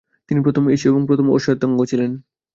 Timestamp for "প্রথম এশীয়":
0.41-0.91